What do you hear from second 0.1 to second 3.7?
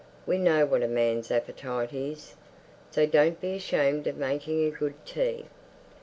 We know what a man's appetite is. So don't be